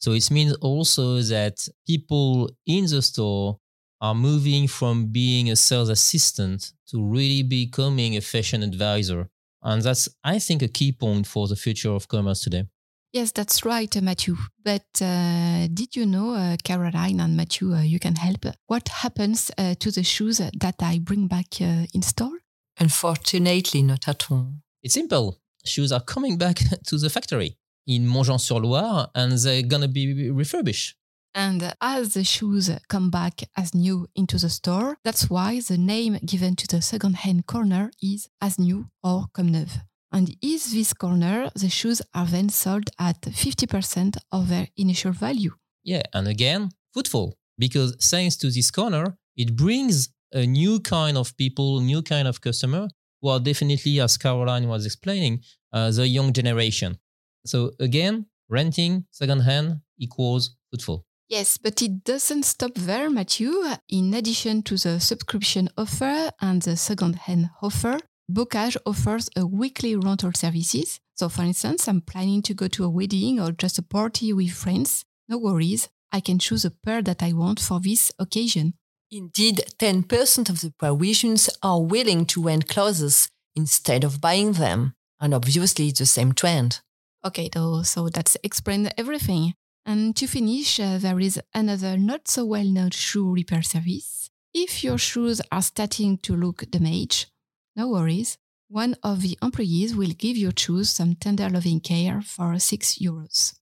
So, 0.00 0.12
it 0.12 0.30
means 0.30 0.52
also 0.56 1.22
that 1.22 1.66
people 1.86 2.50
in 2.66 2.84
the 2.84 3.00
store 3.00 3.58
are 4.00 4.14
moving 4.14 4.66
from 4.66 5.06
being 5.06 5.50
a 5.50 5.56
sales 5.56 5.88
assistant 5.88 6.72
to 6.88 7.04
really 7.04 7.42
becoming 7.42 8.16
a 8.16 8.20
fashion 8.20 8.62
advisor. 8.62 9.28
And 9.62 9.82
that's, 9.82 10.08
I 10.24 10.38
think, 10.38 10.62
a 10.62 10.68
key 10.68 10.92
point 10.92 11.26
for 11.26 11.46
the 11.46 11.56
future 11.56 11.90
of 11.90 12.08
commerce 12.08 12.40
today. 12.40 12.64
Yes, 13.12 13.32
that's 13.32 13.64
right, 13.64 13.94
uh, 13.96 14.00
Matthieu. 14.00 14.36
But 14.64 14.86
uh, 15.02 15.66
did 15.74 15.96
you 15.96 16.06
know, 16.06 16.34
uh, 16.34 16.56
Caroline 16.62 17.20
and 17.20 17.36
Matthieu, 17.36 17.74
uh, 17.74 17.82
you 17.82 17.98
can 17.98 18.14
help? 18.14 18.46
What 18.66 18.88
happens 18.88 19.50
uh, 19.58 19.74
to 19.80 19.90
the 19.90 20.04
shoes 20.04 20.38
that 20.38 20.76
I 20.80 21.00
bring 21.00 21.26
back 21.26 21.60
uh, 21.60 21.86
in 21.92 22.02
store? 22.02 22.38
Unfortunately, 22.78 23.82
not 23.82 24.08
at 24.08 24.30
all. 24.30 24.54
It's 24.82 24.94
simple. 24.94 25.38
Shoes 25.64 25.92
are 25.92 26.00
coming 26.00 26.38
back 26.38 26.56
to 26.86 26.98
the 26.98 27.10
factory 27.10 27.56
in 27.86 28.06
Montjean-sur-Loire 28.06 29.10
and 29.14 29.32
they're 29.32 29.62
going 29.62 29.82
to 29.82 29.88
be 29.88 30.30
refurbished. 30.30 30.94
And 31.34 31.74
as 31.80 32.14
the 32.14 32.24
shoes 32.24 32.70
come 32.88 33.10
back 33.10 33.42
as 33.56 33.74
new 33.74 34.08
into 34.16 34.38
the 34.38 34.48
store, 34.48 34.96
that's 35.04 35.30
why 35.30 35.60
the 35.60 35.78
name 35.78 36.18
given 36.24 36.56
to 36.56 36.66
the 36.66 36.82
second-hand 36.82 37.46
corner 37.46 37.90
is 38.02 38.28
as 38.40 38.58
new 38.58 38.86
or 39.02 39.26
comme 39.32 39.52
neuf. 39.52 39.78
And 40.12 40.28
in 40.42 40.58
this 40.72 40.92
corner, 40.92 41.50
the 41.54 41.68
shoes 41.68 42.02
are 42.14 42.26
then 42.26 42.48
sold 42.48 42.90
at 42.98 43.20
50% 43.20 44.16
of 44.32 44.48
their 44.48 44.68
initial 44.76 45.12
value. 45.12 45.52
Yeah, 45.84 46.02
and 46.12 46.26
again, 46.26 46.70
footfall. 46.92 47.36
Because 47.58 47.96
thanks 48.10 48.36
to 48.38 48.50
this 48.50 48.70
corner, 48.70 49.16
it 49.36 49.54
brings 49.54 50.08
a 50.32 50.46
new 50.46 50.80
kind 50.80 51.16
of 51.16 51.36
people, 51.36 51.80
new 51.80 52.02
kind 52.02 52.26
of 52.26 52.40
customer 52.40 52.88
who 53.20 53.28
are 53.28 53.38
definitely, 53.38 54.00
as 54.00 54.16
Caroline 54.16 54.66
was 54.66 54.84
explaining, 54.86 55.42
uh, 55.72 55.90
the 55.90 56.08
young 56.08 56.32
generation. 56.32 56.98
So 57.46 57.72
again, 57.78 58.26
renting 58.48 59.04
second-hand 59.10 59.80
equals 59.98 60.56
footfall. 60.70 61.04
Yes, 61.30 61.58
but 61.58 61.80
it 61.80 62.02
doesn't 62.02 62.42
stop 62.42 62.72
there, 62.74 63.08
Matthieu. 63.08 63.64
In 63.88 64.12
addition 64.14 64.64
to 64.64 64.76
the 64.76 64.98
subscription 64.98 65.68
offer 65.78 66.32
and 66.40 66.60
the 66.60 66.76
second-hand 66.76 67.50
offer, 67.62 68.00
Bocage 68.28 68.76
offers 68.84 69.30
a 69.36 69.46
weekly 69.46 69.94
rental 69.94 70.32
services. 70.34 70.98
So, 71.14 71.28
for 71.28 71.42
instance, 71.42 71.86
I'm 71.86 72.00
planning 72.00 72.42
to 72.42 72.52
go 72.52 72.66
to 72.66 72.82
a 72.84 72.90
wedding 72.90 73.38
or 73.38 73.52
just 73.52 73.78
a 73.78 73.82
party 73.82 74.32
with 74.32 74.50
friends. 74.50 75.04
No 75.28 75.38
worries, 75.38 75.88
I 76.10 76.18
can 76.18 76.40
choose 76.40 76.64
a 76.64 76.72
pair 76.72 77.00
that 77.02 77.22
I 77.22 77.32
want 77.32 77.60
for 77.60 77.78
this 77.78 78.10
occasion. 78.18 78.74
Indeed, 79.12 79.62
10% 79.78 80.50
of 80.50 80.60
the 80.62 80.72
Parisians 80.80 81.48
are 81.62 81.80
willing 81.80 82.26
to 82.26 82.42
rent 82.42 82.66
clothes 82.66 83.28
instead 83.54 84.02
of 84.02 84.20
buying 84.20 84.54
them. 84.54 84.94
And 85.20 85.32
obviously, 85.32 85.88
it's 85.88 86.00
the 86.00 86.06
same 86.06 86.32
trend. 86.32 86.80
Okay, 87.24 87.48
though, 87.52 87.82
so 87.82 88.08
that's 88.08 88.36
explained 88.42 88.92
everything. 88.98 89.54
And 89.86 90.14
to 90.16 90.26
finish, 90.26 90.78
uh, 90.78 90.98
there 90.98 91.18
is 91.20 91.40
another 91.54 91.96
not 91.96 92.28
so 92.28 92.44
well 92.44 92.64
known 92.64 92.90
shoe 92.90 93.32
repair 93.32 93.62
service. 93.62 94.30
If 94.52 94.84
your 94.84 94.98
shoes 94.98 95.40
are 95.50 95.62
starting 95.62 96.18
to 96.18 96.34
look 96.34 96.70
damaged, 96.70 97.30
no 97.76 97.88
worries. 97.88 98.36
One 98.68 98.96
of 99.02 99.22
the 99.22 99.38
employees 99.42 99.96
will 99.96 100.12
give 100.16 100.36
your 100.36 100.52
shoes 100.56 100.90
some 100.90 101.14
tender 101.16 101.48
loving 101.48 101.80
care 101.80 102.20
for 102.20 102.58
6 102.58 102.98
euros. 102.98 103.54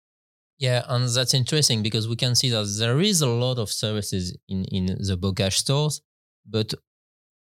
Yeah, 0.58 0.82
and 0.88 1.08
that's 1.08 1.34
interesting 1.34 1.82
because 1.82 2.08
we 2.08 2.16
can 2.16 2.34
see 2.34 2.50
that 2.50 2.66
there 2.78 3.00
is 3.00 3.22
a 3.22 3.28
lot 3.28 3.58
of 3.58 3.70
services 3.70 4.36
in, 4.48 4.64
in 4.64 4.86
the 4.86 5.16
Bocage 5.16 5.54
stores. 5.54 6.02
But 6.44 6.74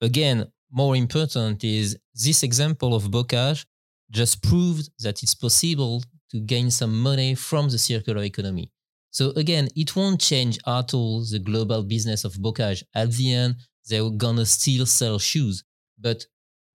again, 0.01 0.51
more 0.71 0.95
important 0.95 1.63
is 1.63 1.97
this 2.13 2.43
example 2.43 2.93
of 2.93 3.03
Bocage 3.05 3.65
just 4.12 4.43
proved 4.43 4.89
that 5.00 5.24
it's 5.24 5.36
possible 5.36 6.03
to 6.31 6.39
gain 6.39 6.72
some 6.72 7.01
money 7.01 7.36
from 7.36 7.69
the 7.69 7.77
circular 7.77 8.24
economy. 8.24 8.72
So 9.12 9.31
again, 9.31 9.69
it 9.75 9.96
won't 9.96 10.22
change 10.22 10.60
at 10.67 10.93
all 10.93 11.24
the 11.24 11.39
global 11.39 11.84
business 11.84 12.24
of 12.24 12.34
Bocage. 12.34 12.84
At 12.93 13.12
the 13.12 13.34
end, 13.34 13.55
they're 13.89 14.10
gonna 14.10 14.46
still 14.46 14.86
sell 14.86 15.19
shoes. 15.19 15.63
But 15.98 16.25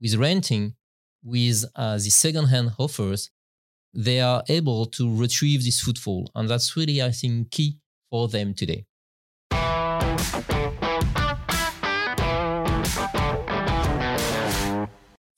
with 0.00 0.14
renting, 0.14 0.75
with 1.23 1.64
uh, 1.76 1.94
the 1.94 2.11
second-hand 2.11 2.73
offers, 2.78 3.30
they 3.94 4.21
are 4.21 4.42
able 4.49 4.87
to 4.87 5.14
retrieve 5.14 5.62
this 5.62 5.80
footfall. 5.80 6.30
And 6.35 6.49
that's 6.49 6.76
really, 6.76 7.00
I 7.02 7.11
think, 7.11 7.50
key 7.50 7.78
for 8.11 8.26
them 8.26 8.54
today. 8.54 8.87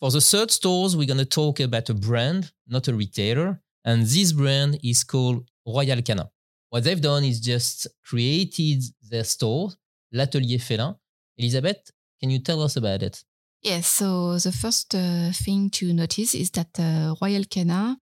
For 0.01 0.11
the 0.11 0.21
third 0.21 0.51
stores, 0.51 0.97
we're 0.97 1.07
going 1.07 1.19
to 1.19 1.25
talk 1.25 1.61
about 1.61 1.89
a 1.91 1.95
brand, 1.95 2.53
not 2.69 2.89
a 2.89 2.95
retailer. 2.95 3.61
And 3.85 4.03
this 4.03 4.33
brand 4.33 4.79
is 4.83 5.05
called 5.05 5.49
Royal 5.67 6.01
Canin. 6.03 6.29
What 6.71 6.85
they've 6.85 7.01
done 7.01 7.25
is 7.25 7.41
just 7.41 7.87
created 8.05 8.83
their 9.11 9.25
store, 9.25 9.71
L'Atelier 10.13 10.59
Félin. 10.59 10.97
Elisabeth, 11.37 11.91
can 12.21 12.31
you 12.31 12.39
tell 12.39 12.63
us 12.63 12.77
about 12.77 13.03
it? 13.03 13.23
Yes, 13.63 13.87
so 13.87 14.39
the 14.39 14.53
first 14.53 14.95
uh, 14.95 15.33
thing 15.33 15.71
to 15.71 15.93
notice 15.93 16.35
is 16.35 16.51
that 16.51 16.79
uh, 16.79 17.15
Royal 17.21 17.45
Canin 17.45 17.97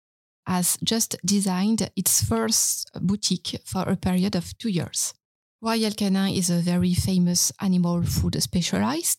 has 0.47 0.77
just 0.83 1.17
designed 1.25 1.91
its 1.95 2.23
first 2.25 2.91
boutique 3.01 3.61
for 3.65 3.83
a 3.83 3.97
period 3.97 4.35
of 4.35 4.57
two 4.59 4.69
years. 4.69 5.15
Royal 5.61 5.93
Canin 5.93 6.37
is 6.37 6.51
a 6.51 6.59
very 6.59 6.95
famous 6.95 7.53
animal 7.61 8.03
food 8.03 8.43
specialist. 8.43 9.19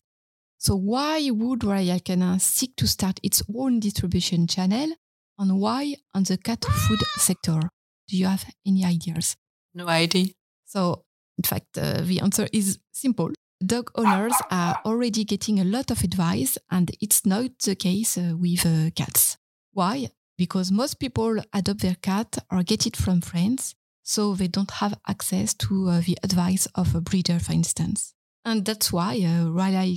So 0.58 0.76
why 0.76 1.30
would 1.30 1.64
Royal 1.64 2.00
Canin 2.00 2.40
seek 2.40 2.76
to 2.76 2.86
start 2.86 3.20
its 3.22 3.42
own 3.54 3.80
distribution 3.80 4.46
channel 4.46 4.94
and 5.38 5.60
why 5.60 5.96
on 6.14 6.24
the 6.24 6.36
cat 6.36 6.64
food 6.64 7.00
sector? 7.16 7.60
Do 8.08 8.16
you 8.16 8.26
have 8.26 8.44
any 8.66 8.84
ideas? 8.84 9.36
No 9.74 9.88
idea. 9.88 10.28
So 10.64 11.04
in 11.38 11.44
fact, 11.44 11.78
uh, 11.78 12.02
the 12.02 12.20
answer 12.20 12.46
is 12.52 12.78
simple. 12.92 13.30
Dog 13.64 13.90
owners 13.94 14.34
are 14.50 14.78
already 14.84 15.24
getting 15.24 15.58
a 15.58 15.64
lot 15.64 15.90
of 15.90 16.04
advice 16.04 16.58
and 16.70 16.90
it's 17.00 17.24
not 17.24 17.58
the 17.64 17.74
case 17.74 18.18
uh, 18.18 18.34
with 18.36 18.66
uh, 18.66 18.90
cats. 18.94 19.38
Why? 19.72 20.08
because 20.36 20.72
most 20.72 20.98
people 20.98 21.36
adopt 21.52 21.80
their 21.80 21.96
cat 21.96 22.38
or 22.50 22.62
get 22.62 22.86
it 22.86 22.96
from 22.96 23.20
friends, 23.20 23.74
so 24.02 24.34
they 24.34 24.48
don't 24.48 24.70
have 24.72 24.98
access 25.08 25.54
to 25.54 25.88
uh, 25.88 26.00
the 26.00 26.18
advice 26.22 26.66
of 26.74 26.94
a 26.94 27.00
breeder, 27.00 27.38
for 27.38 27.52
instance. 27.52 28.14
And 28.44 28.64
that's 28.64 28.92
why 28.92 29.16
uh, 29.16 29.46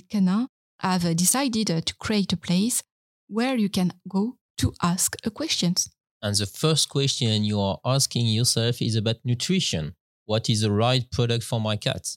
Canin 0.10 0.48
have 0.80 1.06
uh, 1.06 1.14
decided 1.14 1.72
uh, 1.72 1.82
to 1.82 1.96
create 1.96 2.32
a 2.34 2.38
place 2.38 2.84
where 3.28 3.56
you 3.56 3.70
can 3.70 3.94
go 4.08 4.38
to 4.58 4.74
ask 4.82 5.16
a 5.26 5.30
questions. 5.30 5.90
And 6.22 6.36
the 6.36 6.46
first 6.46 6.90
question 6.90 7.44
you 7.44 7.60
are 7.60 7.80
asking 7.86 8.26
yourself 8.26 8.82
is 8.82 8.96
about 8.96 9.18
nutrition. 9.24 9.96
What 10.26 10.50
is 10.50 10.62
the 10.62 10.72
right 10.72 11.10
product 11.12 11.44
for 11.44 11.62
my 11.62 11.76
cat? 11.76 12.08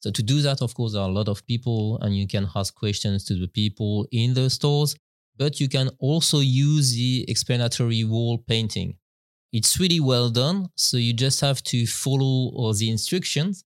So 0.00 0.10
to 0.10 0.22
do 0.22 0.42
that, 0.42 0.62
of 0.62 0.74
course, 0.74 0.92
there 0.92 1.02
are 1.02 1.08
a 1.08 1.12
lot 1.12 1.28
of 1.28 1.46
people 1.46 1.98
and 2.02 2.16
you 2.16 2.26
can 2.26 2.48
ask 2.54 2.74
questions 2.74 3.24
to 3.24 3.34
the 3.34 3.48
people 3.48 4.06
in 4.12 4.34
the 4.34 4.50
stores 4.50 4.96
but 5.38 5.60
you 5.60 5.68
can 5.68 5.90
also 5.98 6.40
use 6.40 6.94
the 6.94 7.24
explanatory 7.28 8.04
wall 8.04 8.38
painting. 8.38 8.96
It's 9.52 9.78
really 9.78 10.00
well 10.00 10.30
done. 10.30 10.68
So 10.76 10.96
you 10.96 11.12
just 11.12 11.40
have 11.40 11.62
to 11.64 11.86
follow 11.86 12.50
all 12.54 12.72
the 12.72 12.90
instructions. 12.90 13.64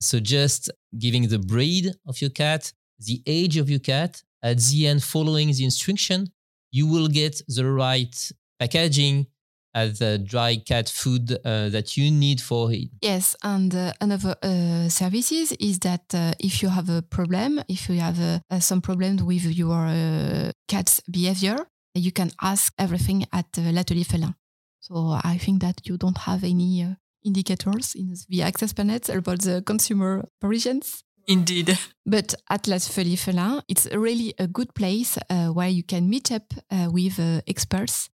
So 0.00 0.20
just 0.20 0.70
giving 0.98 1.28
the 1.28 1.38
breed 1.38 1.92
of 2.06 2.20
your 2.20 2.30
cat, 2.30 2.72
the 2.98 3.22
age 3.26 3.56
of 3.56 3.68
your 3.68 3.80
cat, 3.80 4.22
at 4.42 4.58
the 4.58 4.86
end, 4.86 5.02
following 5.02 5.50
the 5.52 5.64
instruction, 5.64 6.28
you 6.70 6.86
will 6.86 7.08
get 7.08 7.40
the 7.48 7.64
right 7.70 8.32
packaging 8.58 9.26
as 9.74 9.98
the 9.98 10.18
dry 10.18 10.56
cat 10.56 10.88
food 10.88 11.30
uh, 11.44 11.68
that 11.68 11.96
you 11.96 12.10
need 12.10 12.40
for 12.40 12.72
it. 12.72 12.88
Yes, 13.02 13.36
and 13.42 13.74
uh, 13.74 13.92
another 14.00 14.34
uh, 14.42 14.88
services 14.88 15.52
is 15.60 15.78
that 15.80 16.14
uh, 16.14 16.32
if 16.40 16.62
you 16.62 16.68
have 16.68 16.88
a 16.88 17.02
problem, 17.02 17.62
if 17.68 17.88
you 17.88 18.00
have 18.00 18.20
uh, 18.20 18.38
uh, 18.50 18.60
some 18.60 18.80
problems 18.80 19.22
with 19.22 19.44
your 19.44 20.52
cat's 20.68 21.00
behavior, 21.10 21.58
you 21.94 22.12
can 22.12 22.30
ask 22.40 22.72
everything 22.78 23.24
at 23.32 23.46
l'atelier 23.56 24.04
félin. 24.04 24.34
So 24.80 25.18
I 25.22 25.38
think 25.38 25.60
that 25.60 25.86
you 25.86 25.96
don't 25.96 26.18
have 26.18 26.44
any 26.44 26.96
indicators 27.24 27.94
in 27.94 28.14
the 28.28 28.42
access 28.42 28.72
panel 28.72 29.00
about 29.08 29.40
the 29.40 29.62
consumer 29.62 30.28
provisions. 30.40 31.04
Indeed. 31.28 31.76
But 32.06 32.34
Atlas 32.48 32.88
l'atelier 32.88 33.16
félin, 33.16 33.62
it's 33.68 33.86
really 33.92 34.32
a 34.38 34.46
good 34.46 34.74
place 34.74 35.18
where 35.28 35.68
you 35.68 35.82
can 35.82 36.08
meet 36.08 36.32
up 36.32 36.54
with 36.90 37.20
experts 37.46 38.08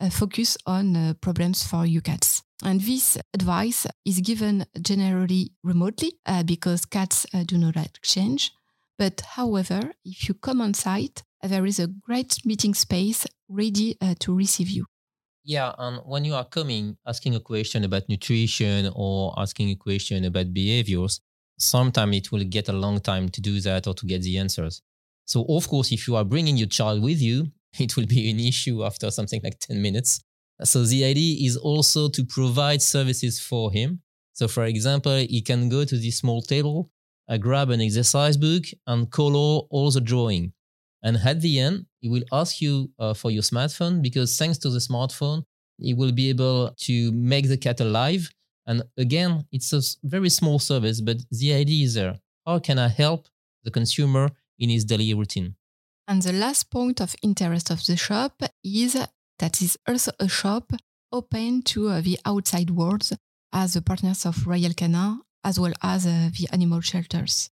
uh, 0.00 0.08
focus 0.08 0.56
on 0.64 0.96
uh, 0.96 1.12
problems 1.20 1.62
for 1.62 1.84
your 1.84 2.00
cats. 2.00 2.42
And 2.64 2.80
this 2.80 3.18
advice 3.34 3.86
is 4.06 4.20
given 4.20 4.64
generally 4.80 5.52
remotely 5.62 6.14
uh, 6.24 6.42
because 6.42 6.86
cats 6.86 7.26
do 7.46 7.58
not 7.58 7.76
like 7.76 8.00
change. 8.02 8.50
But 8.98 9.20
however, 9.20 9.92
if 10.04 10.26
you 10.26 10.34
come 10.34 10.62
on 10.62 10.72
site, 10.72 11.22
there 11.42 11.66
is 11.66 11.78
a 11.78 11.86
great 11.86 12.38
meeting 12.46 12.74
space 12.74 13.26
ready 13.48 13.96
to 14.20 14.34
receive 14.34 14.68
you. 14.68 14.86
Yeah, 15.42 15.72
and 15.78 16.00
when 16.04 16.26
you 16.26 16.34
are 16.34 16.44
coming 16.44 16.98
asking 17.06 17.34
a 17.34 17.40
question 17.40 17.84
about 17.84 18.08
nutrition 18.10 18.90
or 18.94 19.34
asking 19.38 19.70
a 19.70 19.76
question 19.76 20.24
about 20.26 20.52
behaviors, 20.52 21.20
sometimes 21.60 22.16
it 22.16 22.32
will 22.32 22.44
get 22.44 22.68
a 22.68 22.72
long 22.72 23.00
time 23.00 23.28
to 23.30 23.40
do 23.40 23.60
that 23.60 23.86
or 23.86 23.94
to 23.94 24.06
get 24.06 24.22
the 24.22 24.38
answers. 24.38 24.82
So, 25.24 25.44
of 25.48 25.68
course, 25.68 25.92
if 25.92 26.08
you 26.08 26.16
are 26.16 26.24
bringing 26.24 26.56
your 26.56 26.68
child 26.68 27.02
with 27.02 27.20
you, 27.20 27.52
it 27.78 27.96
will 27.96 28.06
be 28.06 28.30
an 28.30 28.40
issue 28.40 28.84
after 28.84 29.10
something 29.10 29.40
like 29.42 29.58
10 29.60 29.80
minutes. 29.80 30.20
So 30.64 30.84
the 30.84 31.04
idea 31.04 31.46
is 31.46 31.56
also 31.56 32.08
to 32.08 32.24
provide 32.24 32.82
services 32.82 33.40
for 33.40 33.72
him. 33.72 34.02
So 34.34 34.46
for 34.48 34.64
example, 34.64 35.16
he 35.16 35.40
can 35.40 35.68
go 35.68 35.84
to 35.84 35.96
this 35.96 36.18
small 36.18 36.42
table, 36.42 36.90
uh, 37.28 37.38
grab 37.38 37.70
an 37.70 37.80
exercise 37.80 38.36
book 38.36 38.64
and 38.86 39.10
color 39.10 39.62
all 39.70 39.90
the 39.90 40.00
drawing. 40.00 40.52
And 41.02 41.16
at 41.24 41.40
the 41.40 41.58
end, 41.58 41.86
he 42.00 42.10
will 42.10 42.24
ask 42.30 42.60
you 42.60 42.90
uh, 42.98 43.14
for 43.14 43.30
your 43.30 43.42
smartphone 43.42 44.02
because 44.02 44.36
thanks 44.36 44.58
to 44.58 44.70
the 44.70 44.80
smartphone, 44.80 45.44
he 45.78 45.94
will 45.94 46.12
be 46.12 46.28
able 46.28 46.74
to 46.76 47.12
make 47.12 47.48
the 47.48 47.56
cat 47.56 47.80
alive. 47.80 48.28
And 48.66 48.82
again, 48.96 49.46
it's 49.52 49.72
a 49.72 49.80
very 50.02 50.30
small 50.30 50.58
service, 50.58 51.00
but 51.00 51.18
the 51.30 51.52
idea 51.54 51.84
is 51.84 51.94
there. 51.94 52.20
How 52.46 52.58
can 52.58 52.78
I 52.78 52.88
help 52.88 53.28
the 53.64 53.70
consumer 53.70 54.30
in 54.58 54.70
his 54.70 54.84
daily 54.84 55.12
routine? 55.14 55.56
And 56.06 56.22
the 56.22 56.32
last 56.32 56.70
point 56.70 57.00
of 57.00 57.14
interest 57.22 57.70
of 57.70 57.84
the 57.86 57.96
shop 57.96 58.42
is 58.64 58.96
that 59.38 59.62
is 59.62 59.78
also 59.86 60.12
a 60.18 60.28
shop 60.28 60.72
open 61.12 61.62
to 61.62 61.88
uh, 61.88 62.00
the 62.00 62.18
outside 62.24 62.70
world 62.70 63.08
as 63.52 63.74
the 63.74 63.82
partners 63.82 64.26
of 64.26 64.46
Royal 64.46 64.72
Canin 64.72 65.20
as 65.42 65.58
well 65.58 65.72
as 65.82 66.06
uh, 66.06 66.30
the 66.38 66.48
animal 66.52 66.80
shelters. 66.80 67.50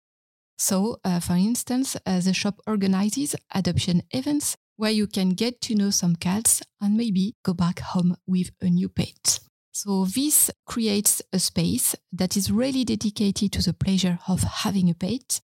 So, 0.58 0.98
uh, 1.04 1.20
for 1.20 1.34
instance, 1.34 1.96
uh, 2.04 2.20
the 2.20 2.34
shop 2.34 2.60
organizes 2.66 3.36
adoption 3.54 4.02
events 4.10 4.56
where 4.76 4.90
you 4.90 5.06
can 5.06 5.30
get 5.30 5.60
to 5.62 5.74
know 5.74 5.90
some 5.90 6.16
cats 6.16 6.62
and 6.80 6.96
maybe 6.96 7.34
go 7.44 7.54
back 7.54 7.80
home 7.80 8.16
with 8.26 8.50
a 8.60 8.68
new 8.68 8.88
pet. 8.88 9.40
So, 9.80 10.06
this 10.06 10.50
creates 10.66 11.22
a 11.32 11.38
space 11.38 11.94
that 12.10 12.36
is 12.36 12.50
really 12.50 12.84
dedicated 12.84 13.52
to 13.52 13.62
the 13.62 13.72
pleasure 13.72 14.18
of 14.26 14.42
having 14.42 14.90
a 14.90 14.94
pet. 14.94 15.40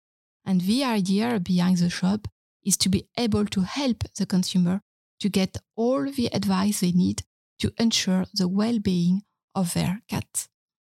And 0.46 0.62
the 0.62 0.84
idea 0.84 1.39
behind 1.39 1.78
the 1.78 1.89
shop 1.89 2.28
is 2.63 2.78
to 2.78 2.89
be 2.89 3.08
able 3.18 3.48
to 3.48 3.62
help 3.62 4.04
the 4.15 4.28
consumer 4.28 4.82
to 5.22 5.30
get 5.30 5.58
all 5.76 6.06
the 6.12 6.28
advice 6.32 6.82
they 6.82 6.92
need 6.92 7.24
to 7.58 7.74
ensure 7.80 8.26
the 8.36 8.48
well-being 8.48 9.24
of 9.56 9.74
their 9.74 10.04
cat. 10.08 10.48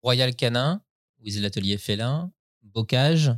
Royal 0.04 0.34
Canin, 0.34 0.82
with 1.24 1.38
l'atelier 1.38 1.78
félin, 1.78 2.34
Bocage, 2.62 3.30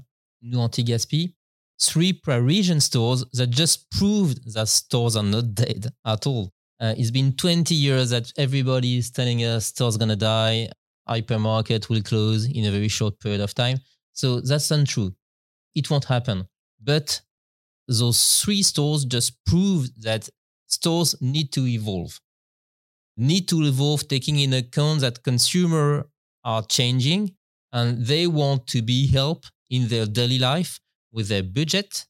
Nous 0.41 0.59
Anti-Gaspi, 0.59 1.35
three 1.79 2.13
Parisian 2.13 2.79
stores 2.79 3.25
that 3.33 3.51
just 3.51 3.91
proved 3.91 4.55
that 4.55 4.69
stores 4.69 5.15
are 5.15 5.29
not 5.35 5.53
dead 5.53 5.93
at 6.03 6.25
all. 6.25 6.51
Uh, 6.83 6.93
it's 6.97 7.11
been 7.11 7.31
20 7.31 7.73
years 7.73 8.09
that 8.09 8.29
everybody 8.37 8.97
is 8.97 9.09
telling 9.09 9.39
us 9.39 9.67
stores 9.67 9.95
gonna 9.95 10.17
die, 10.17 10.67
hypermarket 11.07 11.87
will 11.87 12.01
close 12.01 12.45
in 12.45 12.65
a 12.65 12.71
very 12.71 12.89
short 12.89 13.17
period 13.21 13.39
of 13.39 13.53
time. 13.53 13.77
So 14.11 14.41
that's 14.41 14.69
untrue. 14.69 15.13
It 15.75 15.89
won't 15.89 16.03
happen. 16.03 16.45
But 16.83 17.21
those 17.87 18.41
three 18.41 18.63
stores 18.63 19.05
just 19.05 19.45
prove 19.45 19.87
that 20.01 20.27
stores 20.67 21.15
need 21.21 21.53
to 21.53 21.65
evolve. 21.65 22.19
Need 23.15 23.47
to 23.47 23.63
evolve 23.63 24.09
taking 24.09 24.39
in 24.39 24.51
account 24.53 24.99
that 25.01 25.23
consumers 25.23 26.03
are 26.43 26.63
changing 26.63 27.33
and 27.71 28.05
they 28.05 28.27
want 28.27 28.67
to 28.67 28.81
be 28.81 29.07
helped 29.07 29.49
in 29.69 29.87
their 29.87 30.05
daily 30.05 30.37
life 30.37 30.81
with 31.13 31.29
their 31.29 31.43
budget 31.43 32.05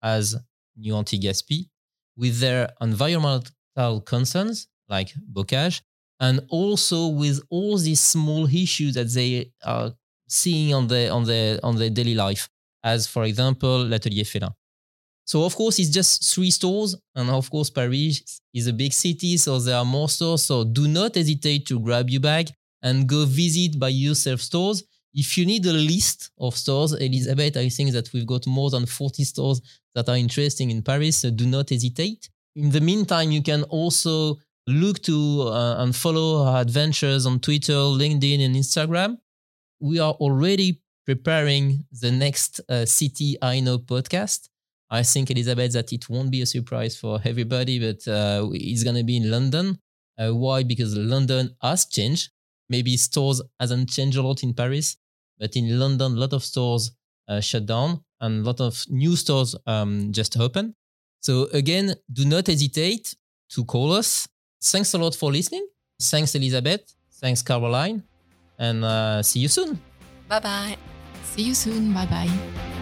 as 0.00 0.36
Nous 0.76 0.94
Anti-Gaspi, 0.96 1.68
with 2.16 2.38
their 2.38 2.70
environmental 2.80 3.50
concerns 4.04 4.68
like 4.88 5.12
bocage, 5.32 5.82
and 6.20 6.40
also 6.48 7.08
with 7.08 7.40
all 7.50 7.76
these 7.78 8.00
small 8.00 8.46
issues 8.46 8.94
that 8.94 9.12
they 9.12 9.52
are 9.64 9.92
seeing 10.28 10.74
on 10.74 10.86
their 10.86 11.12
on 11.12 11.24
their 11.24 11.58
on 11.62 11.76
their 11.76 11.90
daily 11.90 12.14
life, 12.14 12.48
as 12.82 13.06
for 13.06 13.24
example 13.24 13.86
l'Atelier 13.86 14.24
Félin. 14.24 14.52
So 15.24 15.44
of 15.44 15.54
course 15.56 15.78
it's 15.78 15.90
just 15.90 16.32
three 16.34 16.50
stores, 16.50 16.96
and 17.14 17.30
of 17.30 17.50
course 17.50 17.70
Paris 17.70 18.40
is 18.54 18.66
a 18.68 18.72
big 18.72 18.92
city, 18.92 19.36
so 19.36 19.58
there 19.58 19.76
are 19.76 19.84
more 19.84 20.08
stores. 20.08 20.44
So 20.44 20.64
do 20.64 20.86
not 20.86 21.16
hesitate 21.16 21.66
to 21.66 21.80
grab 21.80 22.08
your 22.08 22.20
bag 22.20 22.50
and 22.82 23.08
go 23.08 23.24
visit 23.26 23.78
by 23.78 23.88
yourself 23.88 24.40
stores. 24.40 24.84
If 25.12 25.36
you 25.36 25.46
need 25.46 25.64
a 25.66 25.72
list 25.72 26.30
of 26.38 26.56
stores, 26.56 26.92
Elisabeth, 26.92 27.56
I 27.56 27.68
think 27.70 27.92
that 27.92 28.12
we've 28.12 28.26
got 28.26 28.46
more 28.46 28.70
than 28.70 28.86
40 28.86 29.24
stores 29.24 29.60
that 29.94 30.08
are 30.08 30.16
interesting 30.16 30.70
in 30.70 30.82
Paris. 30.82 31.16
So 31.16 31.30
do 31.30 31.46
not 31.46 31.70
hesitate. 31.70 32.28
In 32.56 32.70
the 32.70 32.80
meantime, 32.80 33.30
you 33.30 33.42
can 33.42 33.64
also 33.64 34.38
look 34.66 35.02
to 35.02 35.42
uh, 35.42 35.82
and 35.82 35.94
follow 35.94 36.42
our 36.42 36.62
adventures 36.62 37.26
on 37.26 37.38
Twitter, 37.38 37.74
LinkedIn, 37.74 38.42
and 38.42 38.56
Instagram. 38.56 39.18
We 39.78 39.98
are 39.98 40.14
already 40.14 40.80
preparing 41.04 41.84
the 41.92 42.10
next 42.10 42.62
uh, 42.70 42.86
City 42.86 43.36
I 43.42 43.60
Know 43.60 43.78
podcast. 43.78 44.48
I 44.88 45.02
think, 45.02 45.30
Elisabeth, 45.30 45.74
that 45.74 45.92
it 45.92 46.08
won't 46.08 46.30
be 46.30 46.40
a 46.40 46.46
surprise 46.46 46.96
for 46.96 47.20
everybody, 47.24 47.78
but 47.78 48.08
uh, 48.08 48.48
it's 48.52 48.84
going 48.84 48.96
to 48.96 49.04
be 49.04 49.18
in 49.18 49.30
London. 49.30 49.78
Uh, 50.16 50.30
why? 50.30 50.62
Because 50.62 50.96
London 50.96 51.54
has 51.60 51.84
changed. 51.84 52.30
Maybe 52.70 52.96
stores 52.96 53.42
hasn't 53.60 53.90
changed 53.90 54.16
a 54.16 54.22
lot 54.22 54.42
in 54.42 54.54
Paris, 54.54 54.96
but 55.38 55.54
in 55.56 55.78
London, 55.78 56.12
a 56.12 56.20
lot 56.20 56.32
of 56.32 56.42
stores 56.42 56.92
uh, 57.28 57.40
shut 57.40 57.66
down 57.66 58.02
and 58.22 58.40
a 58.40 58.46
lot 58.46 58.62
of 58.62 58.82
new 58.88 59.14
stores 59.14 59.54
um, 59.66 60.10
just 60.10 60.38
open. 60.38 60.74
So 61.20 61.48
again, 61.52 61.94
do 62.12 62.24
not 62.24 62.46
hesitate 62.46 63.14
to 63.50 63.64
call 63.64 63.92
us 63.92 64.28
Thanks 64.62 64.94
a 64.94 64.98
lot 64.98 65.14
for 65.14 65.30
listening. 65.30 65.66
Thanks, 66.00 66.34
Elisabeth. 66.34 66.82
Thanks, 67.20 67.42
Caroline. 67.42 68.02
And 68.58 68.84
uh, 68.84 69.22
see 69.22 69.40
you 69.40 69.48
soon. 69.48 69.78
Bye 70.28 70.40
bye. 70.40 70.76
See 71.24 71.42
you 71.42 71.54
soon. 71.54 71.92
Bye 71.92 72.06
bye. 72.06 72.72